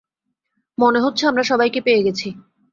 মনে 0.77 0.99
হচ্ছে 0.99 1.23
আমরা 1.27 1.43
সবাইকে 1.43 1.79
পেয়ে 1.81 2.05
গেছি। 2.05 2.27